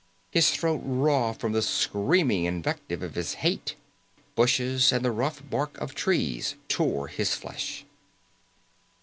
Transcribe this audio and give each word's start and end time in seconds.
His 0.31 0.49
throat 0.49 0.81
raw 0.83 1.31
from 1.31 1.51
the 1.51 1.61
screaming 1.61 2.45
invective 2.45 3.03
of 3.03 3.13
his 3.13 3.35
hate. 3.45 3.75
Bushes 4.33 4.91
and 4.91 5.05
the 5.05 5.11
rough 5.11 5.47
bark 5.47 5.77
of 5.77 5.93
trees 5.93 6.55
tore 6.67 7.07
his 7.07 7.35
flesh. 7.35 7.85